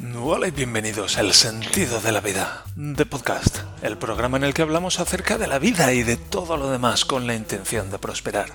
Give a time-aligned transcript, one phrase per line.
[0.00, 4.62] Hola y bienvenidos al Sentido de la Vida, de Podcast, el programa en el que
[4.62, 8.46] hablamos acerca de la vida y de todo lo demás con la intención de prosperar.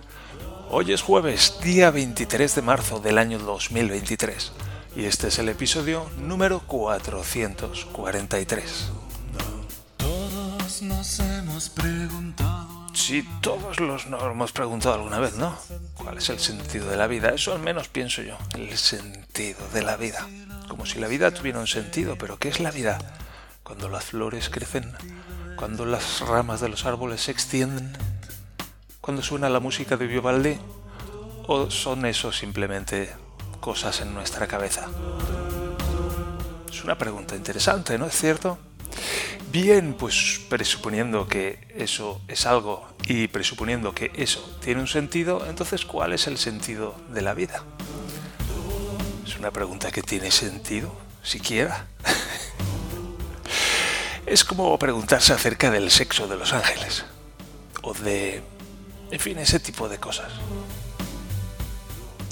[0.69, 4.53] Hoy es jueves, día 23 de marzo del año 2023,
[4.95, 8.91] y este es el episodio número 443.
[9.97, 12.87] Todos nos hemos preguntado.
[12.93, 15.57] Si todos los nos hemos preguntado alguna vez, ¿no?
[15.95, 17.27] ¿Cuál es el sentido de la vida?
[17.29, 20.25] Eso al menos pienso yo, el sentido de la vida.
[20.73, 22.97] Como si la vida tuviera un sentido, pero ¿qué es la vida?
[23.61, 24.91] Cuando las flores crecen,
[25.55, 27.95] cuando las ramas de los árboles se extienden,
[28.99, 30.57] cuando suena la música de Vivaldi,
[31.45, 33.13] o son eso simplemente
[33.59, 34.87] cosas en nuestra cabeza.
[36.71, 38.57] Es una pregunta interesante, ¿no es cierto?
[39.51, 45.85] Bien, pues presuponiendo que eso es algo y presuponiendo que eso tiene un sentido, entonces
[45.85, 47.63] ¿cuál es el sentido de la vida?
[49.43, 51.85] Una pregunta que tiene sentido, siquiera.
[54.25, 57.03] es como preguntarse acerca del sexo de los ángeles,
[57.81, 58.41] o de,
[59.11, 60.31] en fin, ese tipo de cosas.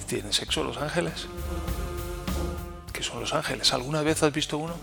[0.07, 1.27] ¿Tienen sexo los ángeles?
[2.93, 3.73] ¿Qué son los ángeles?
[3.73, 4.77] ¿Alguna vez has visto uno?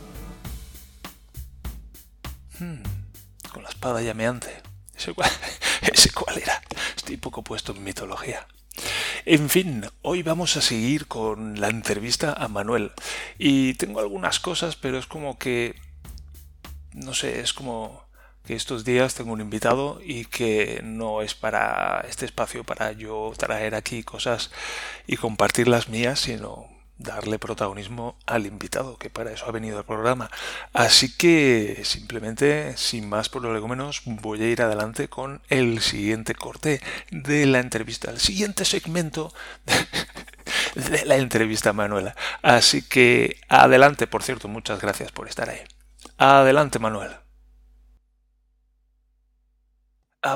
[2.58, 2.82] Hmm,
[3.50, 4.60] con la espada llameante.
[4.94, 5.30] ¿Ese cuál,
[5.80, 6.60] ¿Ese cuál era?
[6.94, 8.46] Estoy poco puesto en mitología.
[9.30, 12.92] En fin, hoy vamos a seguir con la entrevista a Manuel.
[13.36, 15.74] Y tengo algunas cosas, pero es como que...
[16.94, 18.08] No sé, es como
[18.46, 23.30] que estos días tengo un invitado y que no es para este espacio para yo
[23.36, 24.50] traer aquí cosas
[25.06, 26.66] y compartir las mías, sino
[26.98, 30.30] darle protagonismo al invitado, que para eso ha venido al programa.
[30.72, 33.28] Así que simplemente, sin más
[33.68, 39.32] menos voy a ir adelante con el siguiente corte de la entrevista, el siguiente segmento
[40.74, 42.14] de la entrevista Manuela.
[42.42, 45.60] Así que adelante, por cierto, muchas gracias por estar ahí.
[46.18, 46.78] Adelante,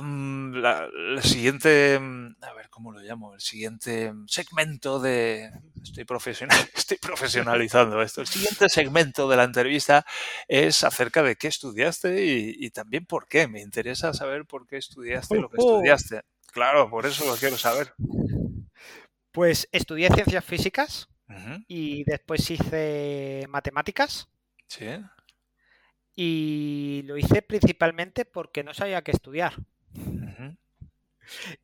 [0.00, 0.88] La,
[1.22, 1.96] siguiente,
[2.40, 5.50] a ver cómo lo llamo, el siguiente segmento de,
[5.83, 8.20] estoy profesional, estoy profesionalizando esto.
[8.20, 10.06] El siguiente segmento de la entrevista
[10.48, 13.48] es acerca de qué estudiaste y, también por qué.
[13.48, 16.22] Me interesa saber por qué estudiaste lo que estudiaste.
[16.52, 17.94] Claro, por eso lo quiero saber.
[19.33, 21.08] Pues estudié ciencias físicas
[21.67, 24.28] y después hice matemáticas.
[24.67, 24.86] Sí.
[26.14, 29.55] Y lo hice principalmente porque no sabía qué estudiar.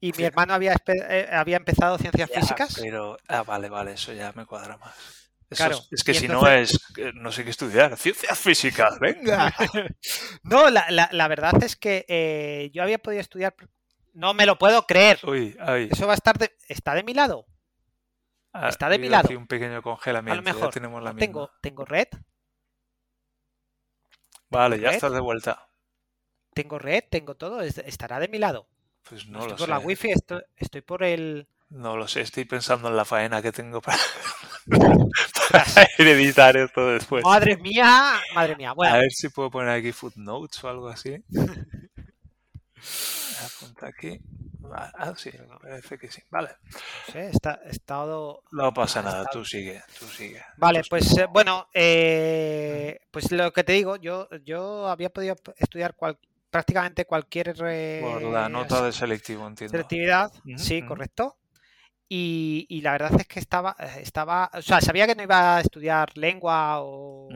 [0.01, 2.77] Y mi hermano había, eh, había empezado ciencias físicas.
[2.81, 5.31] Pero, ah, vale, vale, eso ya me cuadra más.
[5.51, 6.79] claro, es, que si no es,
[7.15, 9.55] no sé qué estudiar, ciencias físicas, venga.
[10.43, 13.55] no, la, la, verdad es que eh, yo había podido estudiar,
[14.15, 15.19] no me lo puedo creer.
[15.25, 15.89] Uy, ay.
[15.91, 17.47] Eso va a estar, de, está de mi lado.
[18.53, 19.37] Ah, está de mi lado.
[19.37, 20.41] un pequeño congelamiento.
[20.41, 22.09] A lo mejor tenemos la tengo, tengo red.
[24.51, 25.68] Vale, ya estás de vuelta.
[26.59, 28.67] Tengo red, tengo todo, estará de mi lado.
[29.09, 29.55] Pues no lo sé.
[29.55, 31.47] por la wifi, estoy, estoy por el.
[31.71, 33.97] No lo sé, estoy pensando en la faena que tengo para,
[35.99, 37.23] editar esto después.
[37.23, 38.73] Madre mía, madre mía.
[38.73, 38.93] Bueno.
[38.93, 41.23] A ver si puedo poner aquí footnotes o algo así.
[43.45, 44.21] Apunta aquí.
[44.75, 45.31] Ah, sí,
[45.63, 46.23] parece que sí.
[46.29, 46.51] Vale.
[47.13, 48.43] Sí, está estado.
[48.51, 50.43] No pasa nada, tú sigue, tú sigue.
[50.57, 55.95] Vale, pues eh, bueno, eh, pues lo que te digo, yo, yo había podido estudiar
[55.95, 56.19] cual,
[56.51, 57.55] prácticamente cualquier...
[57.55, 59.73] Por la nota de selectivo, entiendo.
[59.73, 61.37] Selectividad, sí, correcto.
[62.11, 65.61] Y, la verdad es que estaba, eh, estaba, o sea, sabía que no iba a
[65.61, 67.29] estudiar lengua o,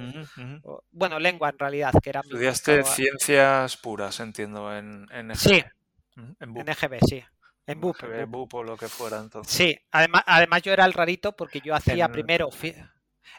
[0.91, 2.21] bueno, lengua en realidad, que era...
[2.21, 5.62] Estudiaste ciencias puras, entiendo, en, en Sí,
[6.17, 7.23] en, EGB, sí.
[7.67, 8.03] En BUP.
[8.03, 9.53] En BUP o lo que fuera, entonces.
[9.53, 12.49] Sí, además, además yo era el rarito porque yo hacía primero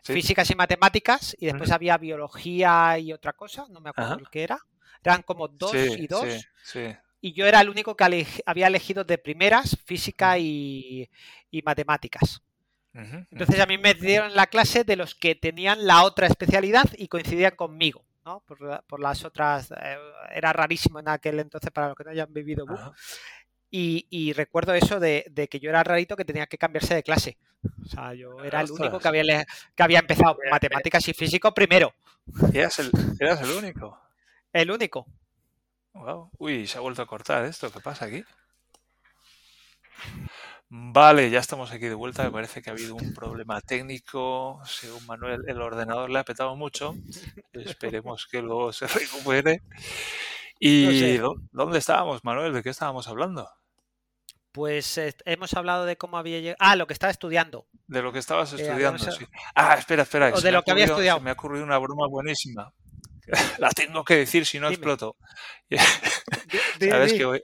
[0.03, 4.59] físicas y matemáticas y después había biología y otra cosa, no me acuerdo qué era.
[5.03, 6.25] Eran como dos y dos.
[7.21, 11.09] Y yo era el único que había elegido de primeras física y,
[11.63, 12.41] matemáticas.
[12.93, 17.07] Entonces a mí me dieron la clase de los que tenían la otra especialidad y
[17.07, 18.05] coincidían conmigo.
[18.25, 18.41] ¿no?
[18.87, 19.97] Por, las otras, eh,
[20.33, 22.65] era rarísimo en aquel entonces para los que no hayan vivido
[23.75, 27.37] y, recuerdo eso de, que yo era rarito que tenía que cambiarse de clase.
[27.81, 29.45] O sea, yo era el único que había,
[29.75, 31.91] que había empezado matemáticas y físico primero.
[32.53, 33.99] Eras el, eras el único.
[34.53, 35.07] El único.
[35.93, 36.29] Wow.
[36.37, 37.71] Uy, se ha vuelto a cortar esto.
[37.71, 38.23] ¿Qué pasa aquí?
[40.69, 42.23] Vale, ya estamos aquí de vuelta.
[42.23, 44.61] Me parece que ha habido un problema técnico.
[44.65, 46.95] Según Manuel, el ordenador le ha petado mucho.
[47.51, 49.61] Esperemos que luego se recupere.
[50.59, 51.17] ¿Y
[51.51, 52.53] dónde estábamos, Manuel?
[52.53, 53.49] ¿De qué estábamos hablando?
[54.51, 56.57] Pues eh, hemos hablado de cómo había llegado.
[56.59, 57.67] Ah, lo que estaba estudiando.
[57.87, 59.25] De lo que estabas estudiando, sí.
[59.55, 60.31] Ah, espera, espera.
[60.33, 61.19] O de lo que había estudiado.
[61.19, 62.71] me ha ocurrido una broma buenísima.
[63.59, 65.15] La tengo que decir, si no exploto.
[66.79, 67.43] Sabes que hoy,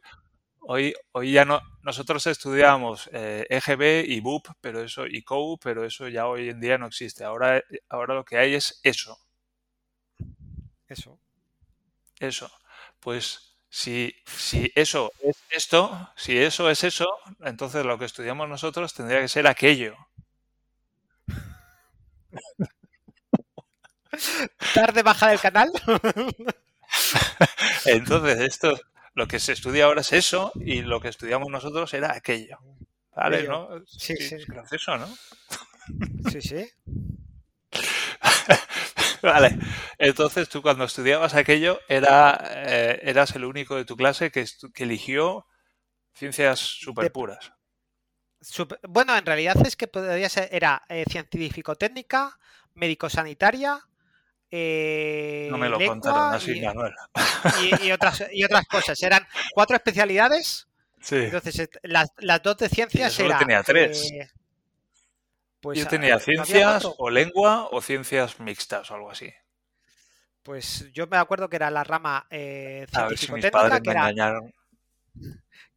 [0.62, 1.62] hoy, hoy, ya no.
[1.84, 6.60] Nosotros estudiamos EGB e y BUP, pero eso, y COU, pero eso ya hoy en
[6.60, 7.24] día no existe.
[7.24, 9.18] Ahora, ahora lo que hay es eso.
[10.88, 11.20] Eso.
[12.20, 12.52] Eso.
[13.00, 17.08] Pues si, si eso es esto, si eso es eso,
[17.42, 19.96] entonces lo que estudiamos nosotros tendría que ser aquello.
[24.74, 25.70] Tarde baja del canal.
[27.86, 28.80] Entonces, esto,
[29.14, 32.58] lo que se estudia ahora es eso y lo que estudiamos nosotros era aquello.
[33.16, 33.44] ¿Vale?
[33.44, 33.70] ¿no?
[33.86, 34.36] Sí, sí.
[34.36, 35.08] Es gracioso, ¿no?
[36.32, 36.68] Sí, sí.
[39.22, 39.58] vale.
[39.98, 44.84] Entonces tú cuando estudiabas aquello era, eh, eras el único de tu clase que, que
[44.84, 45.46] eligió
[46.14, 47.52] ciencias super puras.
[48.88, 52.38] bueno, en realidad es que podría ser, era eh, científico-técnica,
[52.76, 53.89] médico-sanitaria,
[54.52, 56.94] eh, no me lo contaron así, y, Manuel.
[57.82, 59.02] Y, otras, y otras cosas.
[59.04, 60.68] Eran cuatro especialidades.
[61.02, 61.16] Sí.
[61.16, 63.40] Entonces, las, las dos de ciencias yo eran.
[63.40, 64.12] tenía tres.
[64.12, 64.30] Eh,
[65.62, 69.32] pues, yo tenía ciencias o lengua o ciencias mixtas o algo así.
[70.44, 73.52] Pues yo me acuerdo que era la rama eh, A ver si que.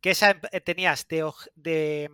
[0.01, 2.11] Que esa eh, tenías de, de,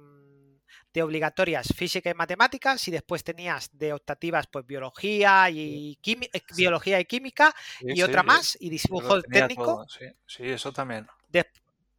[0.92, 7.00] de, obligatorias física y matemáticas y después tenías de optativas pues biología y eh, biología
[7.00, 9.86] y química Sí, y sí, otra más y dibujo técnico.
[10.26, 10.50] sí.
[10.50, 11.06] eso también.
[11.28, 11.46] De-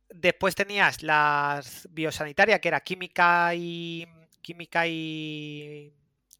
[0.09, 4.07] después tenías la biosanitaria, que era química y
[4.41, 5.93] química y,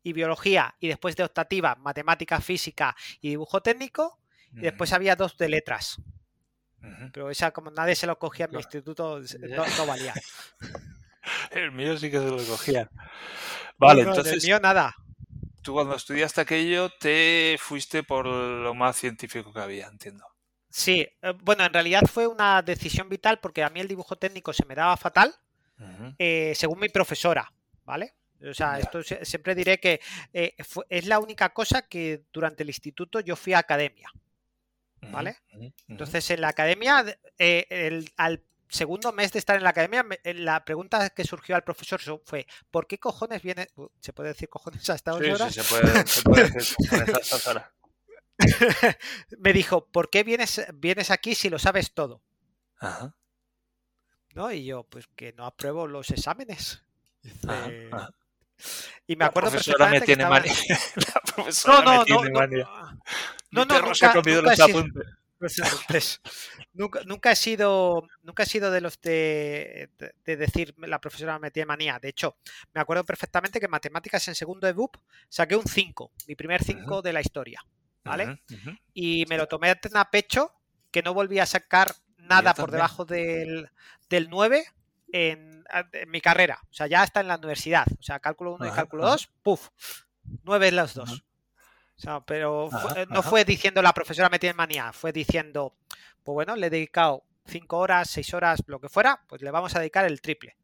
[0.04, 4.18] y biología, y después de optativa, matemática, física y dibujo técnico.
[4.52, 6.02] Y después había dos de letras.
[7.14, 10.14] Pero esa, como nadie se lo cogía en mi instituto, no, no valía.
[11.52, 12.90] El mío sí que se lo cogía.
[13.78, 14.96] Vale, No, entonces mío nada.
[15.62, 20.26] tú cuando estudiaste aquello te fuiste por lo más científico que había, entiendo.
[20.70, 24.54] Sí, eh, bueno, en realidad fue una decisión vital porque a mí el dibujo técnico
[24.54, 25.34] se me daba fatal,
[25.80, 26.14] Ujú.
[26.20, 27.52] eh, según mi profesora,
[27.86, 28.14] ¿vale?
[28.42, 28.80] O sea, Ya.
[28.80, 30.00] esto siempre diré que
[30.34, 34.10] eh, fue- es la única cosa que durante el instituto yo fui a academia.
[35.12, 35.38] ¿vale?
[35.54, 35.74] Ujú, ujú.
[35.88, 37.06] Entonces, en la academia,
[37.38, 41.24] eh, el- al segundo mes de estar en la academia, me- eh, la pregunta que
[41.26, 43.68] surgió al profesor so- fue, ¿por qué cojones viene?
[43.76, 45.54] uh, ¿Se puede decir cojones a estas Sí, horas?
[45.54, 47.66] sí, se puede, se puede decir con estas horas.
[49.40, 52.22] me dijo, ¿por qué vienes, vienes aquí si lo sabes todo?
[52.80, 53.16] Ajá,
[54.36, 54.52] ¿No?
[54.52, 56.84] Y yo, pues que no apruebo los exámenes.
[57.48, 58.10] Ajá, ajá.
[59.08, 60.80] Y me acuerdo la profesora me perfectamente que tiene estaba- manía.
[61.16, 62.66] La profesora No, no, me no, tiene no, manía.
[62.66, 65.19] no, no, ha nunca- nunca
[65.64, 66.22] apuntes.
[66.74, 71.40] nunca, nunca he sido nunca he sido de los de, de- de decir la profesora
[71.40, 72.00] me tiene manía.
[72.00, 72.38] De hecho,
[72.74, 74.96] me acuerdo perfectamente que en matemáticas en segundo de BUP
[75.30, 77.62] saqué un 5, mi primer 5 de la historia.
[78.04, 78.42] ¿Vale?
[78.94, 80.52] Y me lo tomé tan a pecho
[80.90, 83.70] que no volví a sacar nada por debajo del,
[84.10, 84.66] del 9
[85.12, 85.64] en,
[85.94, 86.60] en mi carrera.
[86.70, 87.86] O sea, ya está en la universidad.
[88.00, 89.12] O sea, cálculo 1 y cálculo ajá.
[89.14, 89.70] 2, puf,
[90.44, 91.24] 9 los dos.
[92.00, 93.30] O sea, pero fue- Ajá, no ajá.
[93.30, 95.76] fue diciendo la profesora me tiene manía, fue diciendo,
[96.24, 99.76] pues bueno, le he dedicado 5 horas, 6 horas, lo que fuera, pues le vamos
[99.76, 100.56] a dedicar el triple.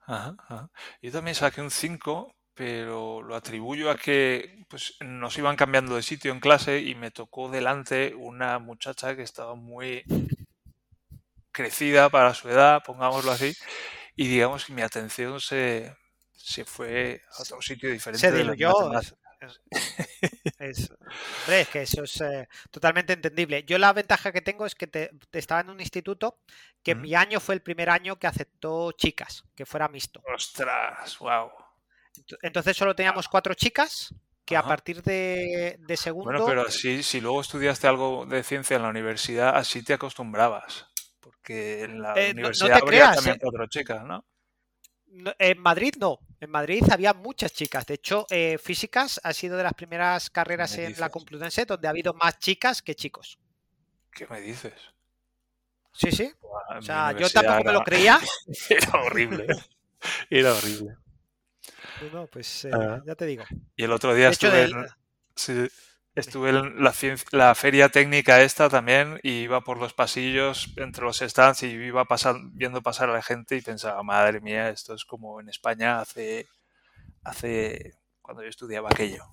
[0.00, 0.70] Ajá, ajá.
[1.02, 6.02] Yo también saqué un 5, pero lo atribuyo a que pues, nos iban cambiando de
[6.02, 10.04] sitio en clase y me tocó delante una muchacha que estaba muy
[11.52, 13.54] crecida para su edad, pongámoslo así,
[14.16, 15.96] y digamos que mi atención se,
[16.32, 18.20] se fue a otro sitio diferente.
[18.20, 18.72] Se de las diluyó.
[18.72, 19.14] matemáticas.
[19.40, 19.60] Es,
[20.58, 23.64] es- hombre, es que eso es eh, totalmente entendible.
[23.64, 26.38] Yo la ventaja que tengo es que te, te estaba en un instituto
[26.82, 30.22] que mi año fue el primer año que aceptó chicas, que fuera mixto.
[30.34, 31.50] Ostras, wow.
[32.16, 34.14] Ent- Entonces solo teníamos cuatro chicas
[34.44, 36.30] que a partir de, de segundo...
[36.30, 40.86] Bueno, pero así, si luego estudiaste algo de ciencia en la universidad, así te acostumbrabas.
[41.20, 43.38] Porque en la Eh, no- no universidad te habría creas, también eh.
[43.42, 44.24] cuatro chicas, ¿no?
[45.08, 46.20] No, En Madrid no.
[46.40, 47.86] En Madrid había muchas chicas.
[47.86, 51.08] De hecho, eh, físicas ha sido de las primeras carreras en la?
[51.08, 53.38] Complutense donde ha habido más chicas que chicos.
[54.12, 54.74] ¿Qué me dices?
[55.92, 56.30] Sí, sí.
[56.42, 58.20] O sea, yo tampoco me lo creía.
[58.68, 59.46] Era horrible.
[60.28, 60.96] Era horrible.
[62.12, 63.00] No, pues eh, Ah.
[63.06, 63.44] ya te digo.
[63.76, 64.86] Y el otro día De hecho, estuve, en,
[65.34, 65.68] sí,
[66.16, 66.82] estuve en
[67.30, 72.06] la, feria técnica esta también y iba por los pasillos entre los stands y iba
[72.52, 76.48] viendo pasar a la gente y pensaba, madre mía, esto es como en España hace,
[77.22, 79.24] hace cuando yo estudiaba aquello.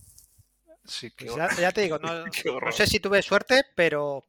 [0.85, 2.25] Sí, qué Pues ya, ya te digo, no,
[2.65, 4.25] no sé si tuve suerte, pero,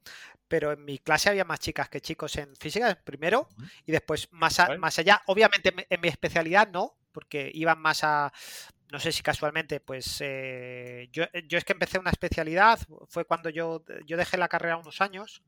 [0.46, 3.49] pero en mi clase había más chicas que chicos en física primero
[3.84, 5.23] y después más, más allá.
[5.26, 8.32] Obviamente en mi especialidad no, porque iban más a,
[8.91, 13.50] no sé si casualmente, pues eh, yo, yo, es que empecé una especialidad, fue cuando
[13.50, 15.43] yo, yo dejé la carrera unos años,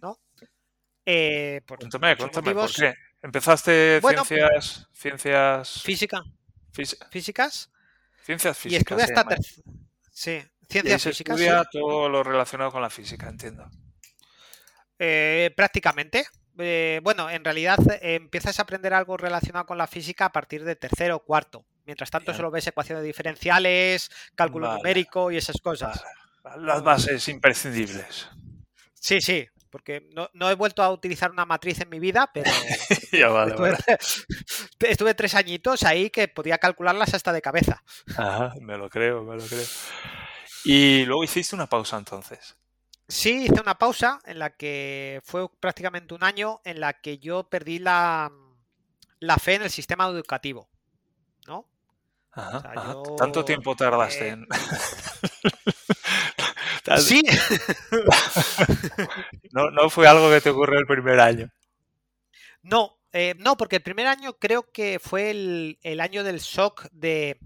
[0.00, 0.18] ¿no?
[1.04, 2.94] Eh, por cuéntame, cuéntame, ¿por qué?
[3.22, 5.82] ¿Empezaste ciencias, ciencias...
[5.82, 6.22] Física.
[7.10, 7.70] Físicas.
[8.22, 8.72] Ciencias físicas.
[8.72, 9.36] Y estuve hasta...
[10.10, 11.40] Sí, ciencias y físicas.
[11.40, 13.68] estudia todo lo relacionado con la física, entiendo.
[14.98, 16.26] Eh, prácticamente.
[16.58, 20.64] Eh, bueno, en realidad eh, empiezas a aprender algo relacionado con la física a partir
[20.64, 21.64] de tercero o cuarto.
[21.84, 26.02] Mientras tanto, solo ves ecuaciones diferenciales, cálculo numérico y esas cosas.
[26.58, 28.28] Las bases imprescindibles.
[28.94, 32.50] Sí, sí, porque no, he vuelto a utilizar una matriz en mi vida, pero
[33.12, 33.98] ya vale, estuve,
[34.90, 37.82] estuve, tres añitos ahí que podía calcularlas hasta de cabeza.
[38.16, 39.66] Ajá, me lo creo, me lo creo.
[40.64, 42.56] Y luego hiciste una pausa entonces.
[43.08, 47.44] Sí, hice una pausa en la que fue prácticamente un año en la que yo
[47.44, 48.32] perdí la,
[49.38, 50.70] fe en el sistema educativo.
[52.34, 52.42] ¿No?
[52.42, 54.46] Ajá, ¿Tanto tiempo tardaste en.?
[56.98, 57.22] sí.
[59.52, 61.50] no, no fue algo que te ocurrió el primer año.
[62.62, 67.38] No, eh, no, porque el primer año creo que fue el, año del shock de.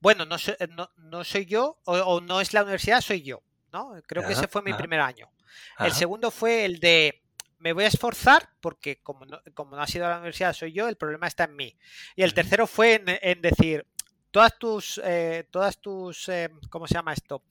[0.00, 0.54] Bueno, no, soy,
[0.96, 3.42] no, soy yo, o, no es la universidad, soy yo.
[3.72, 3.94] ¿no?
[4.06, 5.30] Creo que ese fue mi primer año.
[5.78, 7.22] El segundo fue el de
[7.60, 10.88] me voy a esforzar porque como no, como no ha sido la universidad, soy yo,
[10.88, 11.76] el problema está en mí.
[12.16, 13.86] Y el tercero fue en, decir,
[14.30, 17.42] todas tus, eh, todas tus, eh, ¿cómo se llama esto?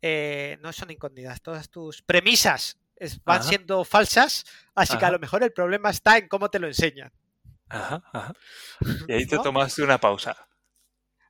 [0.00, 2.78] Eh, no son incógnitas, todas tus premisas
[3.24, 4.44] van siendo falsas,
[4.74, 7.12] así que a lo mejor el problema está en cómo te lo enseñan.
[9.08, 10.36] Y ahí te tomaste una pausa.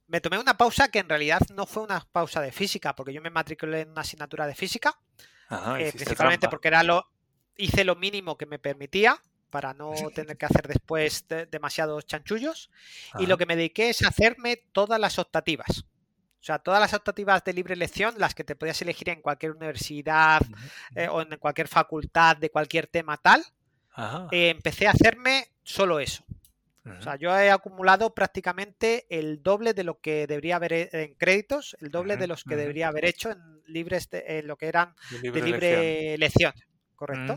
[0.06, 3.22] Me tomé una pausa que en realidad no fue una pausa de física, porque yo
[3.22, 4.98] me matriculé en una asignatura de física,
[5.78, 7.08] eh, principalmente porque era lo,
[7.56, 9.20] hice lo mínimo que me permitía
[9.54, 12.70] para no tener que hacer después demasiados chanchullos,
[13.20, 15.84] y lo que me dediqué es hacerme todas las optativas.
[16.40, 19.52] O sea, todas las optativas de libre elección, las que te podías elegir en cualquier
[19.52, 20.42] universidad
[20.96, 23.44] eh, o en cualquier facultad de cualquier tema tal,
[24.32, 26.24] eh, empecé a hacerme solo eso.
[26.84, 31.76] O sea, yo he acumulado prácticamente el doble de lo que debería haber en créditos,
[31.80, 35.40] el doble de los que debería haber hecho en libres de, lo que eran de
[35.40, 36.52] libre, elección.
[36.94, 37.36] ¿correcto?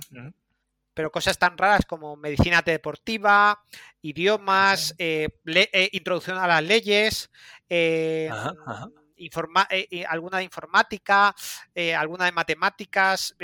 [0.97, 3.61] Pero cosas tan raras como medicina deportiva,
[4.01, 7.29] idiomas, eh, eh, introducción a las leyes,
[7.69, 8.31] eh,
[10.09, 11.35] alguna de informática,
[11.95, 13.35] alguna de matemáticas,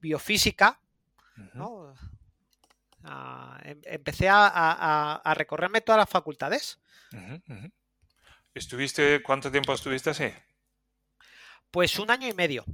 [0.00, 0.80] biofísica,
[1.52, 1.94] ¿no?
[3.62, 6.80] Em, empecé a, recorrerme todas las facultades.
[8.54, 10.32] ¿Estuviste, cuánto tiempo estuviste así?
[11.70, 12.64] Pues un año y medio.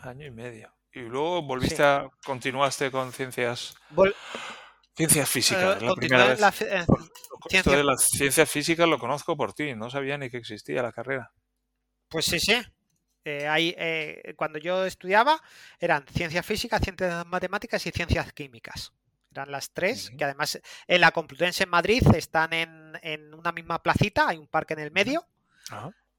[0.00, 0.75] Año y medio.
[0.96, 3.74] Y luego volviste a, continuaste con ciencias.
[4.94, 5.82] ciencias físicas.
[5.82, 6.62] la primera vez.
[6.62, 6.86] Eh,
[7.50, 10.92] esto de las ciencias físicas lo conozco por ti, no sabía ni que existía la
[10.92, 11.30] carrera.
[12.08, 12.54] Pues sí, sí.
[13.26, 15.38] Eh, eh, cuando yo estudiaba
[15.78, 18.94] eran ciencias físicas, ciencias matemáticas y ciencias químicas.
[19.30, 24.28] Eran las tres, que además en la Complutense en Madrid están en, una misma placita,
[24.28, 25.26] hay un parque en el medio.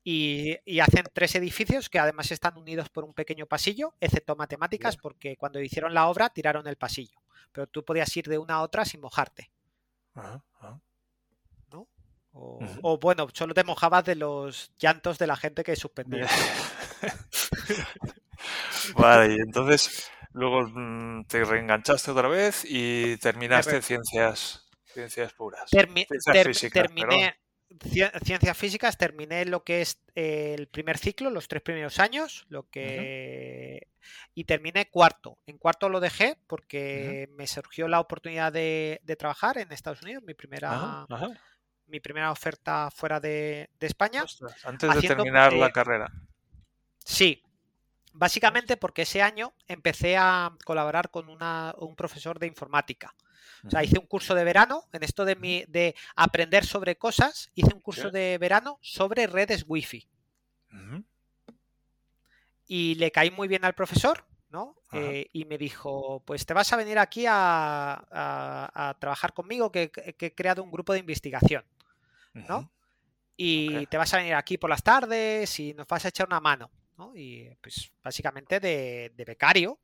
[0.09, 5.35] Y, hacen tres edificios que además están unidos por un pequeño pasillo, excepto matemáticas, porque
[5.35, 7.19] cuando hicieron la obra tiraron el pasillo.
[7.51, 9.51] Pero tú podías ir de una a otra sin mojarte.
[10.15, 10.45] ¿No?
[12.31, 16.27] O, bueno, solo te mojabas de los llantos de la gente que suspendía.
[18.95, 25.69] vale, y entonces Luego mm, te reenganchaste otra vez y terminaste ciencias, ciencias puras.
[25.69, 27.35] ciencias físicas, terminé
[28.23, 33.87] ciencias físicas, terminé lo que es el primer ciclo, los tres primeros años, lo que
[34.33, 35.37] y terminé cuarto.
[35.45, 40.33] En cuarto lo dejé porque me surgió la oportunidad de, trabajar en Estados Unidos, mi
[40.33, 41.05] primera
[41.87, 44.25] mi primera oferta fuera de, España.
[44.65, 46.11] antes de terminar la carrera.
[47.03, 47.41] Sí,
[48.17, 53.13] Básicamente porque ese año empecé a colaborar con un profesor de informática.
[53.67, 57.51] O sea, hice un curso de verano en esto de, mi, de aprender sobre cosas,
[57.53, 60.07] hice un curso de verano sobre redes wifi.
[62.69, 64.75] Y le caí muy bien al profesor, ¿no?
[64.93, 70.33] Eh, y me dijo, pues te vas a venir aquí a, trabajar conmigo, que, he
[70.33, 71.65] creado un grupo de investigación,
[72.33, 72.71] ¿no?
[73.35, 76.39] Y te vas a venir aquí por las tardes y nos vas a echar una
[76.39, 76.71] mano.
[77.15, 79.77] Y pues básicamente de, becario,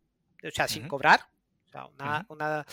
[0.43, 1.27] o sea, sin cobrar.
[1.73, 1.89] Sea,
[2.29, 2.63] una,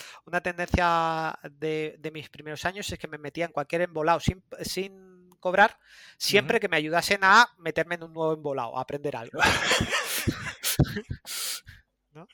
[0.42, 5.78] tendencia de, mis primeros años es que me metía en cualquier embolado sin, sin cobrar,
[6.18, 9.40] siempre que me ayudasen a meterme en un nuevo embolado, a aprender algo.
[12.12, 12.28] ¿no?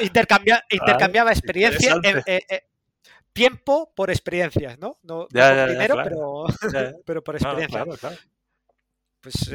[0.00, 2.62] intercambiaba experiencia, eh, eh, eh,
[3.34, 4.98] tiempo por experiencias, ¿no?
[5.02, 6.46] No, por dinero, pero,
[7.04, 7.84] pero por experiencia.
[9.26, 9.50] Pues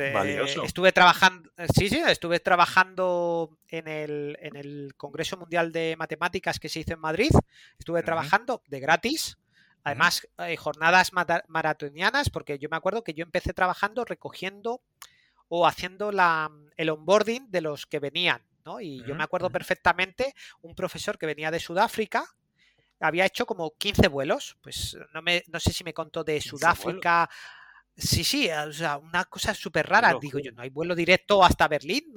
[0.65, 6.67] estuve trabajando, sí, sí, estuve trabajando en el, en el, Congreso Mundial de Matemáticas que
[6.67, 7.31] se hizo en Madrid.
[7.79, 9.37] Estuve trabajando de gratis.
[9.85, 11.11] Además, jornadas
[11.47, 14.81] maratonianas, porque yo me acuerdo que yo empecé trabajando recogiendo
[15.47, 18.43] o haciendo la, el onboarding de los que venían.
[18.65, 18.81] ¿no?
[18.81, 22.25] Y yo me acuerdo perfectamente un profesor que venía de Sudáfrica,
[22.99, 27.29] había hecho como 15 vuelos, pues no, me, no sé si me contó de Sudáfrica
[27.97, 30.15] Sí, sí, o sea, una cosa súper rara.
[30.19, 32.13] Digo yo, no hay vuelo directo hasta Berlín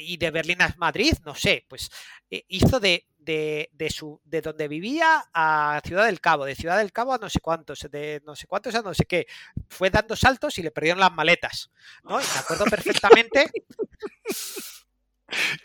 [0.00, 1.64] y de Berlín a Madrid, no sé.
[1.68, 1.90] Pues
[2.30, 6.78] eh, hizo de, de, de, su, de donde vivía a Ciudad del Cabo, de Ciudad
[6.78, 9.26] del Cabo a no sé cuántos, de no sé cuántos a no sé qué.
[9.68, 11.70] Fue dando saltos y le perdieron las maletas.
[12.02, 12.20] ¿no?
[12.20, 13.50] Y me acuerdo perfectamente.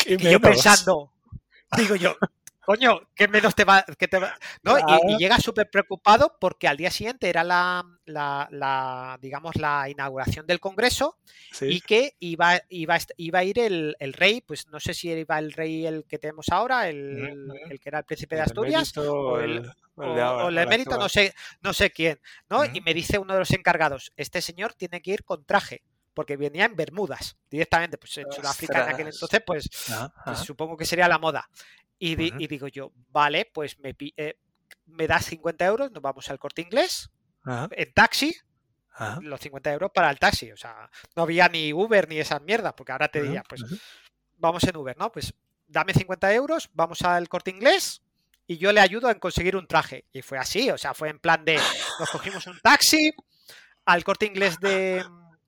[0.06, 1.14] yo pensando,
[1.78, 2.16] digo yo,
[2.68, 4.20] coño, ¿qué menos te va, que te
[4.62, 4.78] ¿no?
[5.08, 10.60] Y, llega súper preocupado porque al día siguiente era la, la, digamos, la inauguración del
[10.60, 11.18] Congreso
[11.62, 15.54] y que iba, iba, iba a ir el, rey, pues no sé si iba el
[15.54, 17.48] rey el que tenemos ahora, el,
[17.82, 21.92] que era el príncipe de Asturias, o el, o el, emérito, no sé, no sé
[21.92, 22.20] quién,
[22.50, 22.66] ¿no?
[22.66, 25.84] Y me dice uno de los encargados, este señor tiene que ir con traje
[26.14, 29.70] porque venía en Bermudas directamente, pues en Sudáfrica en aquel entonces, pues,
[30.26, 31.48] pues supongo que sería la moda.
[32.00, 32.16] Y,
[32.48, 34.38] digo yo, vale, pues me, eh,
[34.86, 37.10] me das 50 euros, nos vamos al corte inglés,
[37.72, 38.36] en taxi,
[39.22, 40.52] los 50 euros para el taxi.
[40.52, 43.64] O sea, no había ni Uber ni esas mierdas, porque ahora te diría, pues
[44.38, 45.12] vamos en Uber, ¿no?
[45.12, 45.34] Pues
[45.68, 48.02] dame 50 euros, vamos al corte inglés
[48.48, 50.06] y yo le ayudo en conseguir un traje.
[50.14, 51.60] Y fue así, o sea, fue en plan de,
[52.00, 53.14] nos cogimos un taxi
[53.86, 55.04] al corte inglés de,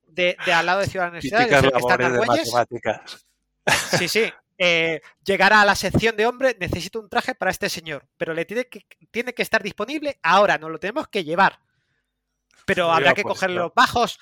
[0.08, 1.48] de, al lado de Ciudad Universidad, de
[3.98, 4.32] Sí, sí.
[4.62, 8.44] Eh, llegar a la sección de hombre, necesito un traje para este señor, pero le
[8.44, 11.60] tiene que, tiene que estar disponible ahora, nos lo tenemos que llevar.
[12.66, 14.20] Pero habrá que coger los bajos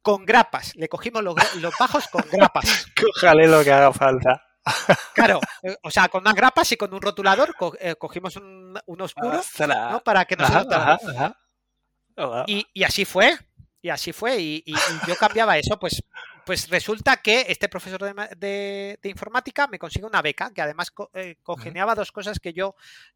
[0.00, 0.76] con grapas.
[0.76, 1.34] Le cogimos los,
[1.78, 2.86] bajos con grapas.
[2.94, 4.46] Cójale lo que haga falta.
[5.12, 8.36] Claro, eh, o sea, con unas grapas y con un rotulador eh, cogimos
[8.86, 9.46] unos puros
[10.04, 10.50] para que nos
[12.16, 13.36] oh, y, así fue.
[13.82, 14.40] Y así fue.
[14.40, 14.74] y,
[15.08, 16.00] yo cambiaba eso, pues
[16.50, 21.94] pues resulta que este profesor de, informática me consigue una beca que además eh, congeniaba
[21.94, 22.74] dos cosas que yo,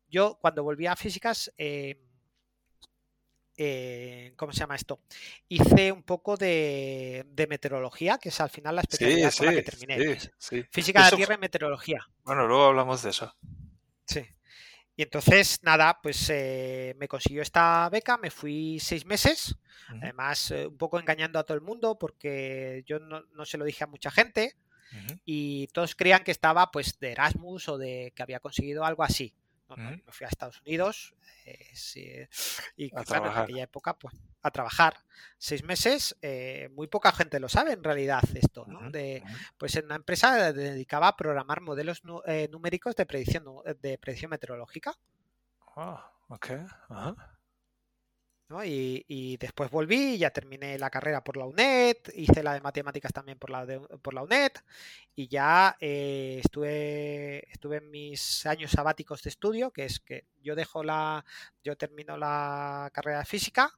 [0.09, 1.99] yo cuando volvía a físicas, eh,
[3.57, 5.01] eh, ¿cómo se llama esto?
[5.49, 10.21] Hice un poco de, meteorología, que es al final la especialidad con la que terminé.
[10.71, 12.09] Física de la Tierra y meteorología.
[12.23, 13.35] Bueno, luego hablamos de eso.
[14.07, 14.25] Sí.
[14.97, 19.57] Y entonces, nada, pues eh, me consiguió esta beca, me fui seis meses,
[19.89, 23.85] además eh, un poco engañando a todo el mundo porque yo no, se lo dije
[23.85, 24.55] a mucha gente
[25.25, 29.35] y todos creían que estaba pues de Erasmus o de que había conseguido algo así.
[29.77, 31.15] Me fui a Estados Unidos
[31.47, 32.29] eh,
[32.77, 34.97] y claro, en aquella época pues a trabajar
[35.39, 36.17] seis meses.
[36.23, 38.91] Eh, muy poca gente lo sabe en realidad esto, ¿no?
[38.91, 39.23] de,
[39.59, 43.45] pues en una empresa dedicaba a programar modelos eh, numéricos de predicción,
[43.81, 44.95] de predicción meteorológica.
[46.89, 47.34] Ah,
[48.51, 48.63] ok.
[48.65, 53.39] Y, después volví, ya terminé la carrera por la UNED, hice la de matemáticas también
[53.39, 53.67] por la,
[54.03, 54.53] por la UNED
[55.15, 60.55] y ya eh, estuve, estuve en mis años sabáticos de estudio, que es que yo
[60.55, 61.25] dejo la,
[61.63, 63.71] yo termino la carrera de física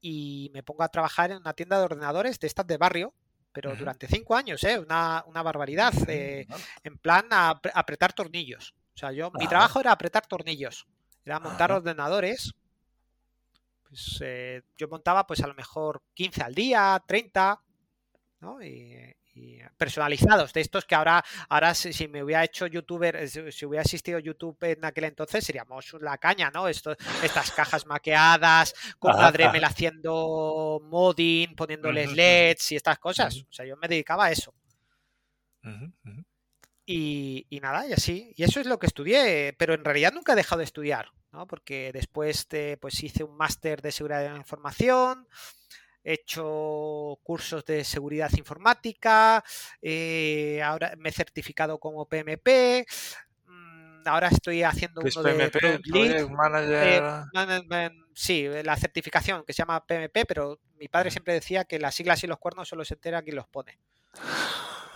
[0.00, 3.14] y me pongo a trabajar en una tienda de ordenadores de estas de barrio,
[3.52, 4.78] pero durante cinco años, ¿eh?
[4.78, 6.46] una, barbaridad, eh,
[6.84, 8.74] en plan a, apretar tornillos.
[8.94, 10.86] O sea, yo, mi trabajo era apretar tornillos,
[11.24, 12.54] era montar ordenadores.
[13.96, 17.62] Pues eh, yo montaba pues a lo mejor 15 al día, 30,
[18.40, 18.62] ¿no?
[18.62, 19.14] Y,
[19.76, 24.18] personalizados, de estos que ahora, ahora si, me hubiera hecho youtuber, eh, si, hubiera existido
[24.18, 26.68] YouTube en aquel entonces, seríamos la caña, ¿no?
[26.68, 33.44] Esto, estas cajas maqueadas, con la Dremel haciendo modding, poniéndoles LEDs y estas cosas.
[33.48, 34.54] O sea, yo me dedicaba a eso.
[36.88, 38.32] Y, y, nada, y así.
[38.36, 41.46] Y eso es lo que estudié, pero en realidad nunca he dejado de estudiar, ¿no?
[41.48, 45.26] Porque después de, pues hice un máster de seguridad de la información,
[46.04, 49.42] he hecho cursos de seguridad informática,
[49.82, 52.86] eh, ahora me he certificado como PMP,
[53.46, 57.26] mm, ahora estoy haciendo uno PMP, de Manager.
[57.34, 61.96] Eh, sí, la certificación que se llama PMP, pero mi padre siempre decía que las
[61.96, 63.80] siglas y los cuernos solo se entera quien los pone.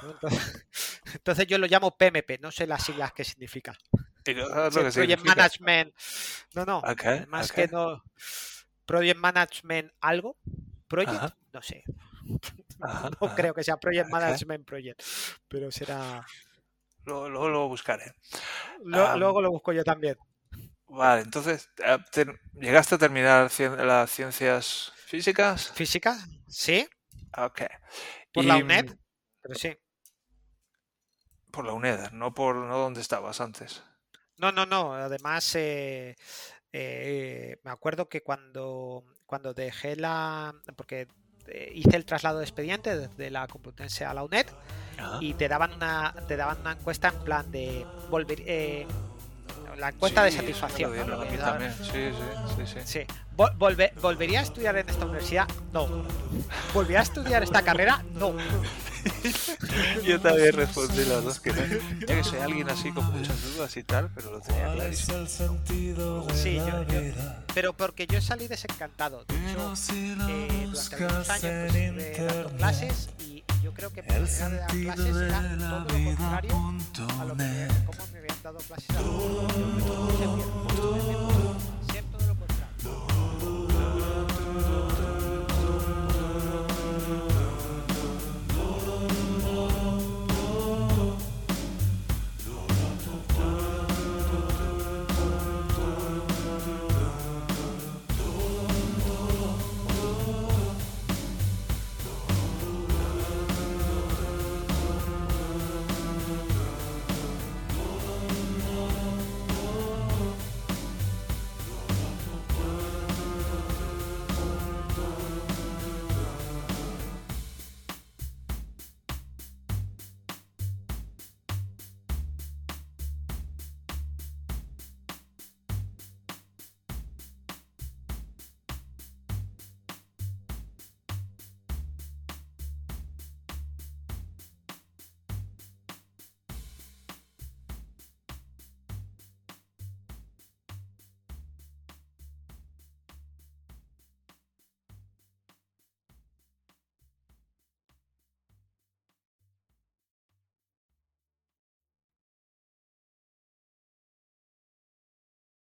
[0.03, 0.67] Entonces,
[1.47, 3.77] yo lo llamo PMP, no sé las siglas que significa.
[4.25, 5.95] project Management.
[6.55, 6.83] No, no.
[7.29, 8.03] más que no.
[8.87, 10.37] Project Management algo.
[10.89, 11.85] Project, no sé.
[13.21, 15.03] no creo que sea Project Management Project,
[15.49, 16.27] pero será.
[17.05, 18.13] Luego, lo buscaré.
[18.83, 20.17] luego lo busco yo también.
[20.89, 21.99] Vale, entonces, eh,
[22.55, 25.73] ¿llegaste a terminar las ciencias físicas?
[25.73, 26.27] ¿Físicas?
[26.49, 26.89] Sí.
[27.37, 27.63] Ok.
[28.33, 28.97] Por la UNED,
[29.41, 29.77] pero sí.
[31.51, 33.83] Por la UNED, no por no donde estabas antes.
[34.39, 34.95] No, no, no.
[34.95, 36.17] Además, eh,
[36.73, 40.55] eh, me acuerdo que cuando, cuando dejé la.
[40.77, 41.09] Porque
[41.75, 44.47] hice el traslado de expediente desde la Complutense a la UNED
[45.21, 48.41] y te daban una te daban una encuesta en plan de volver
[49.81, 50.93] la encuesta de satisfacción.
[51.83, 52.11] Sí,
[52.57, 53.01] sí, sí, sí.
[54.01, 55.49] ¿Volvería a estudiar en esta universidad?
[55.73, 56.05] No.
[56.75, 58.05] ¿Volvería a estudiar esta carrera?
[58.13, 58.35] No.
[60.05, 61.63] Yo también respondí las dos que no.
[62.01, 65.27] Yo que soy alguien así con muchas dudas y tal, pero lo tenía clarísimo.
[66.35, 66.85] Sí, yo,
[67.55, 69.25] pero porque yo salí desencantado.
[69.25, 74.21] De hecho, eh, durante algunos años pues, estuve dando clases y yo creo que para
[74.21, 76.75] dejar de dar clases era todo lo contrario
[77.19, 79.11] a lo que como me habían dado clases a los